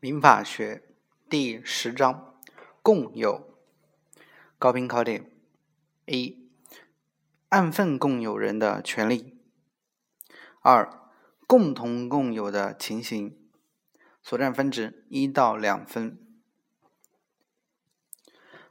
[0.00, 0.84] 民法学
[1.28, 2.38] 第十章
[2.84, 3.58] 共有
[4.56, 5.28] 高频考点
[6.06, 6.48] 一
[7.48, 9.36] 按份共有人的权利
[10.60, 10.88] 二
[11.48, 13.36] 共同共有的情形
[14.22, 16.16] 所占分值一到两分。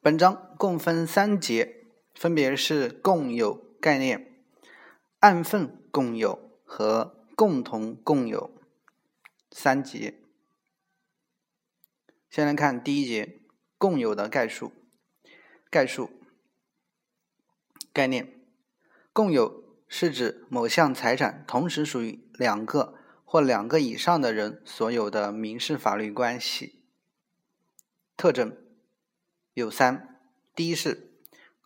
[0.00, 1.84] 本章共分三节，
[2.16, 4.42] 分别是共有概念、
[5.20, 8.50] 按份共有和共同共有
[9.52, 10.18] 三节。
[12.32, 13.42] 先来看第一节
[13.76, 14.72] 共有的概述。
[15.68, 16.08] 概述
[17.92, 18.40] 概念：
[19.12, 22.94] 共有是指某项财产同时属于两个
[23.26, 26.82] 或两个以上的人所有的民事法律关系。
[28.16, 28.56] 特征
[29.52, 30.18] 有三：
[30.54, 31.12] 第一是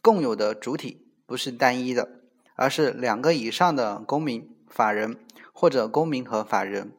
[0.02, 2.22] 共有的主体不是单一的，
[2.56, 5.16] 而是两个以上的公民、法人
[5.52, 6.90] 或者公民和法人，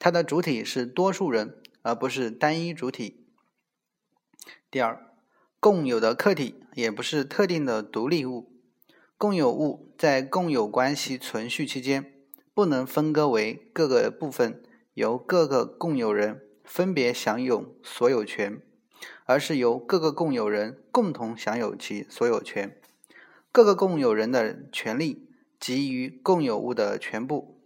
[0.00, 1.56] 它的主体是多数人。
[1.82, 3.26] 而不是单一主体。
[4.70, 5.14] 第二，
[5.60, 8.50] 共有的客体也不是特定的独立物。
[9.18, 12.12] 共有物在共有关系存续期间，
[12.54, 14.62] 不能分割为各个部分，
[14.94, 18.60] 由各个共有人分别享有所有权，
[19.26, 22.76] 而是由各个共有人共同享有其所有权。
[23.52, 25.28] 各个共有人的权利
[25.60, 27.60] 基于共有物的全部。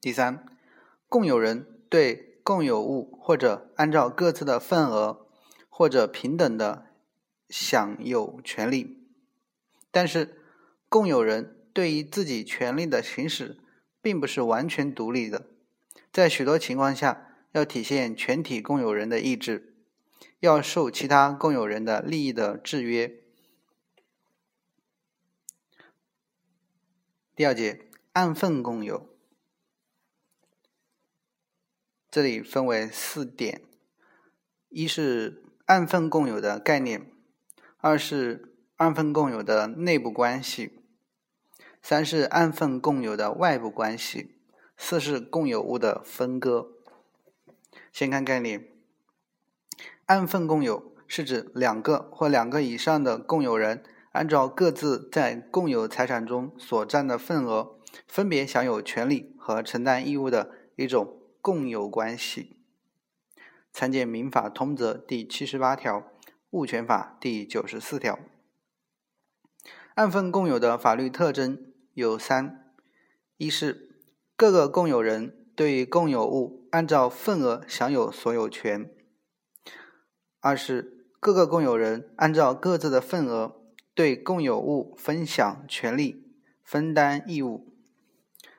[0.00, 0.46] 第三，
[1.08, 2.27] 共有人对。
[2.48, 5.26] 共有物或者按照各自的份额
[5.68, 6.86] 或者平等的
[7.50, 9.06] 享有权利，
[9.90, 10.40] 但是
[10.88, 13.58] 共有人对于自己权利的行使
[14.00, 15.44] 并不是完全独立的，
[16.10, 19.74] 在许多情况下要体现全体共有人的意志，
[20.40, 23.14] 要受其他共有人的利益的制约。
[27.36, 29.17] 第二节按份共有。
[32.18, 33.62] 这里分为四点：
[34.70, 37.02] 一是按份共有的概念；
[37.76, 40.82] 二是按份共有的内部关系；
[41.80, 44.32] 三是按份共有的外部关系；
[44.76, 46.72] 四是共有物的分割。
[47.92, 48.66] 先看概念：
[50.06, 61.14] 按份共有是指两个或两个以上的共有人按照各自在共有财产中所占的份额，分别享有权利和承担义务的一种。
[61.40, 62.56] 共有关系，
[63.72, 66.00] 参见《民法通则》第七十八条，
[66.50, 68.18] 《物权法》第九十四条。
[69.94, 72.74] 按份共有的法律特征有三：
[73.36, 74.00] 一是
[74.36, 78.90] 各个共有人对共有物按照份额享有所有权；
[80.40, 83.60] 二是各个共有人按照各自的份额
[83.94, 87.74] 对共有物分享权利、分担义务；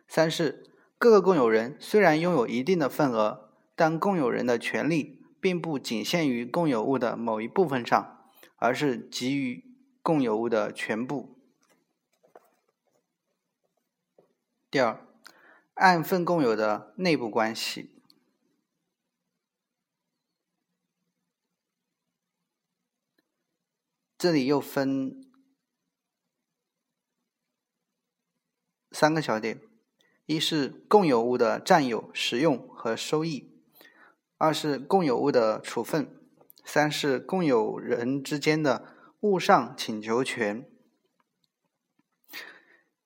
[0.07, 0.68] 三是。
[0.99, 9.63] 各个共有人虽然拥有一定的份额，但共有人的权利并不仅限于共有物的某一部分上，而是给予
[10.01, 11.39] 共有物的全部。
[14.69, 15.01] 第二，
[15.75, 17.89] 按份共有的内部关系，
[24.17, 25.31] 这里又分
[28.91, 29.68] 三个小点。
[30.29, 33.49] 一是共有物的占有、使用和收益；
[34.37, 36.03] 二是共有物的处分；
[36.63, 38.85] 三是共有人之间的
[39.21, 40.69] 物上请求权。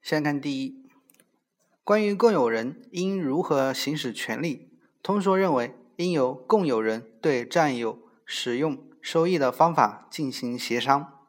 [0.02, 0.84] 先看第一，
[1.86, 11.26] 关于共有人应如何行使权利，通说认为应由共有人对占有、使用、收益的方法进行协商。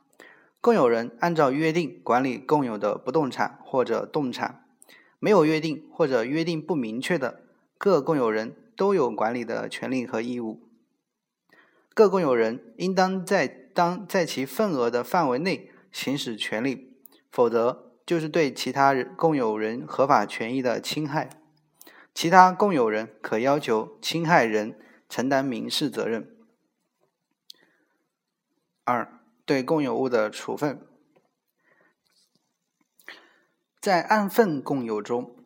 [0.60, 4.63] 共有人按照约定管理共有的不动产或者动产。
[5.24, 7.40] 没有约定或者约定不明确的，
[7.78, 10.68] 各共有人都有管理的权利和义务。
[11.94, 16.92] 各共有人应当在当在其份额的范围内行使权利，
[17.30, 21.30] 否则就是对其他共有人合法权益的侵害。
[22.12, 24.78] 其他共有人可要求侵害人
[25.08, 26.36] 承担民事责任。
[28.84, 30.86] 二、对共有物的处分。
[33.84, 35.36] 在按份共有中，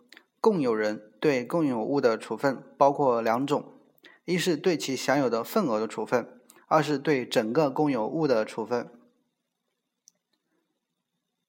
[0.41, 3.65] 共有人对共有物的处分包括两种：
[4.27, 8.89] 一是对其享有的份额的处分，二是对整个共有物的处分。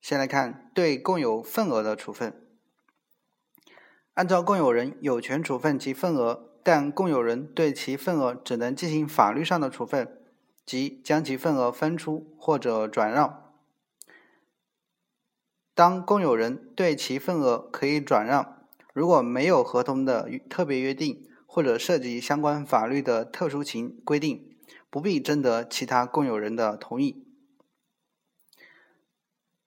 [0.02, 2.34] 先来看对共有份额的处分。
[4.16, 10.24] 按照共有人有权处分其份额，但共有人对其份额只能进行法律上的处分，
[10.66, 13.39] 即将其份额分出或者转让。
[15.80, 24.58] 当共有人对其份额可以转让，如果没有合同的特别约定，或者涉及相关法律的特殊情规定，
[24.90, 27.26] 不必征得其他共有人的同意。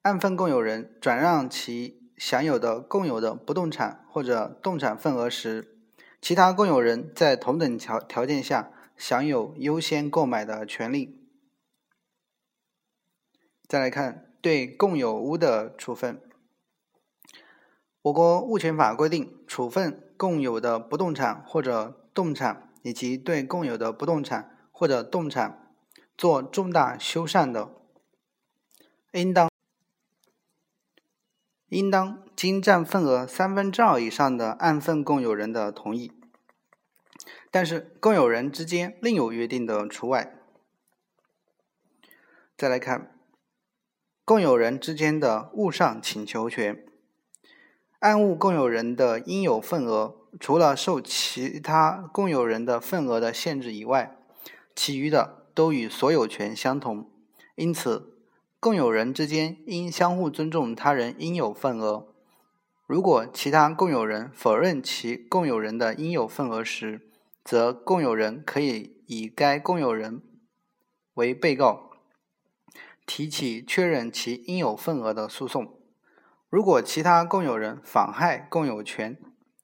[0.02, 5.78] 按份共有人转让其享有的共有的不动产或者动产份额时，
[6.20, 11.26] 其他共有人在同等条条件下享有优先购买的权利。
[13.66, 16.20] 再来看对共有物的处分。
[18.02, 25.72] 我国物权法规定，处分共有的不动产或者动产，以及对共有的不动产或者动产
[26.18, 27.70] 做重大修缮的，
[29.12, 29.48] 应当。
[31.68, 36.12] 应当经占份额三分之二以上的按份共有人的同意，
[37.50, 40.36] 但是共有人之间另有约定的除外。
[42.58, 43.11] 再来看
[44.24, 46.84] 共有人之间的物上请求权，
[47.98, 54.16] 按物共有人的应有份额，除了受其他共有人的份额的限制以外，
[54.74, 57.10] 其余的都与所有权相同，
[57.56, 58.08] 因此。
[58.60, 62.06] 共有人之间应相互尊重他人应有份额。
[62.86, 67.00] 如果其他共有人否认其共有人的应有份额时，
[67.42, 70.22] 则共有人可以以该共有人
[71.14, 71.90] 为被告，
[73.06, 75.80] 提起确认其应有份额的诉讼。
[76.48, 79.18] 如果其他共有人妨害共有权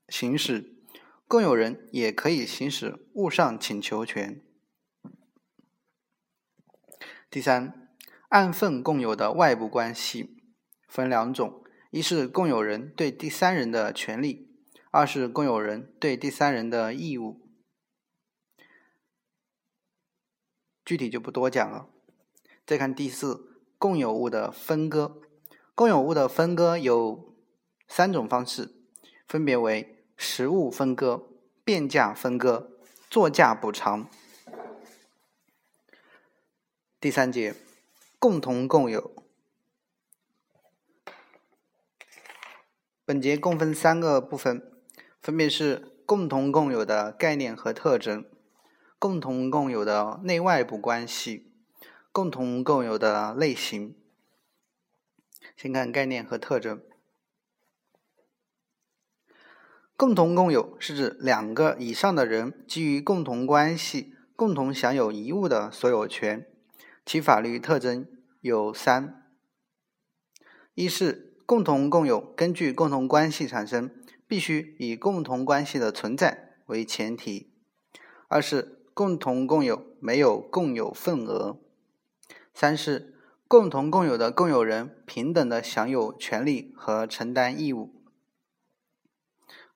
[0.08, 0.76] 行使，
[1.26, 4.40] 共有人也可以行使物上请求权。
[7.30, 7.84] 第三。
[8.30, 10.42] 按份共有的外部关系
[10.86, 14.50] 分两种：一是共有人对第三人的权利；
[14.90, 17.40] 二是共有人对第三人的义务。
[20.84, 21.88] 具体就不多讲了。
[22.68, 25.22] 再看第四，共有物的分割。
[25.74, 27.34] 共有物的分割有
[27.88, 28.74] 三种方式，
[29.26, 31.30] 分别为实物分割、
[31.64, 32.72] 变价分割、
[33.08, 34.10] 作价补偿。
[37.00, 37.54] 第三节。
[38.18, 39.14] 共同共有，
[43.06, 44.70] 本节共分三个部分，
[45.22, 48.26] 分别是共同共有的概念和特征、
[48.98, 51.47] 共同共有的内外部关系、
[52.18, 53.94] 共同共有的类型。
[55.56, 56.82] 先看概念和特征。
[59.96, 66.44] 共同共有是指两个以上的人基于共同关系，共同享有一物的所有权。
[67.06, 68.04] 其法律特征
[68.40, 69.24] 有三：
[70.74, 73.94] 一是共同共有根据共同关系产生，
[74.26, 77.52] 必须以共同关系的存在为前提；
[78.26, 81.60] 二是共同共有没有共有份额；
[82.60, 83.14] 三是
[83.46, 87.94] 共同共有的共有人平等的享有权利和承担义务。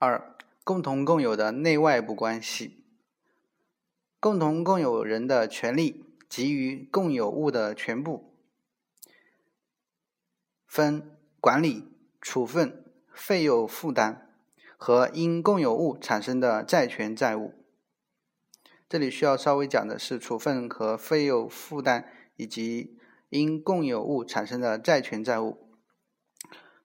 [0.00, 0.34] 二、
[0.64, 2.82] 共同共有的内外部关系，
[4.18, 6.04] 共同共有人的权利。
[6.28, 8.34] 给予共有物的全部，
[10.66, 11.84] 分管理、
[12.22, 12.82] 处分、
[13.12, 14.34] 费用负担
[14.78, 17.52] 和因共有物产生的债权债务。
[18.88, 22.10] 这里需要稍微讲的是处分和费用负担
[22.42, 22.98] 以及
[23.30, 25.58] 因共有物产生的债权债务。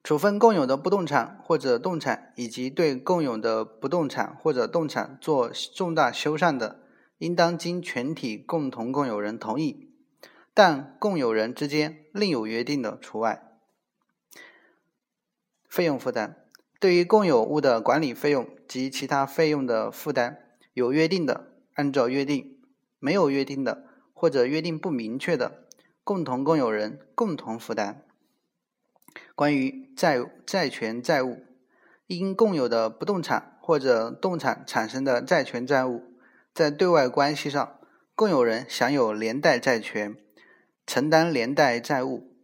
[0.04, 6.80] 处分共有的不动产或者动产，以及对共有的不动产或者动产做重大修缮的。
[7.18, 9.90] 应当经全体共同共有人同意，
[10.54, 13.58] 但共有人之间另有约定的除外。
[15.68, 16.46] 费用负担
[16.80, 20.38] 对于共有物的管理费用及其他费用的负担，
[20.76, 22.60] 有约定的按照约定，
[23.00, 23.87] 没有约定的
[24.20, 25.68] 或者约定不明确的，
[26.04, 28.04] 共同共有人共同负担。
[29.36, 31.44] 关于债债权债务，
[32.08, 36.04] 因共有的不动产或者动产产生的债权债务。
[36.52, 37.80] 在对外关系上，
[38.16, 40.18] 共有人享有连带债权，
[40.88, 42.36] 承担连带债务，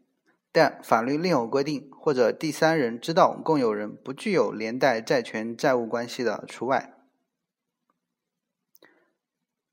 [0.51, 6.93] 但法律另有规定或者第三人知道共有人不具有连带债权债务关系的除外。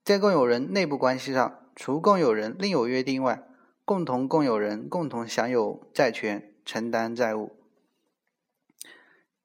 [0.03, 3.43] 在共有人内部关系上，除共有人另有约定外，
[3.87, 7.57] 共同共有人共同享有债权，承担债务。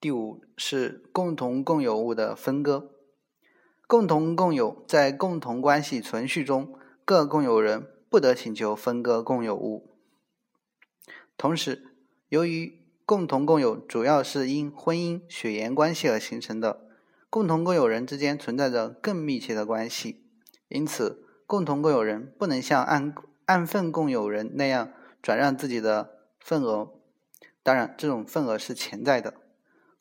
[0.01, 2.91] 第五是共同共有物的分割。
[3.87, 9.95] 共同共有在共同关系存续中，各共有人不得请求分割共有物。
[11.37, 11.85] 同时，
[12.27, 16.85] 由于共同共有主要是因婚姻血缘关系而形成的，
[17.29, 20.25] 共同共有人之间存在着更密切的关系，
[20.67, 23.13] 因此，共同共有人不能像按
[23.45, 26.93] 按份共有人那样转让自己的份额。
[27.63, 29.33] 当然，这种份额是潜在的。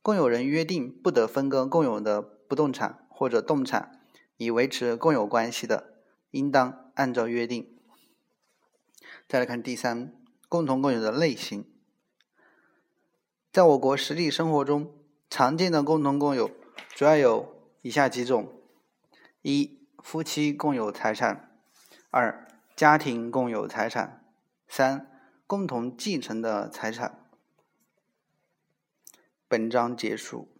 [0.03, 2.31] 共有人约定不得分割共有的。
[2.47, 4.01] 不动产或者动产
[4.37, 5.95] 以维持共有关系的，
[6.31, 7.67] 应当按照约定。
[9.27, 10.15] 再来看第三，
[10.49, 11.65] 共同共有的类型。
[13.51, 14.93] 在我国实际生活中，
[15.31, 16.51] 常见的共同共有
[16.95, 17.49] 主要有
[17.81, 18.53] 以下几种：
[19.41, 21.49] 一、夫妻共有财产；
[22.11, 22.46] 二、
[22.76, 24.20] 家庭共有财产；
[24.68, 25.11] 三、
[25.46, 27.26] 共同继承的财产。
[29.49, 30.53] 本章结束。